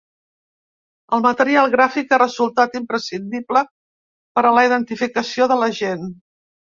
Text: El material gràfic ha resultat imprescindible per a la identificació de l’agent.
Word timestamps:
El 1.17 1.21
material 1.25 1.69
gràfic 1.75 2.15
ha 2.15 2.19
resultat 2.21 2.79
imprescindible 2.79 3.63
per 4.39 4.45
a 4.51 4.55
la 4.59 4.65
identificació 4.71 5.49
de 5.53 5.59
l’agent. 5.65 6.09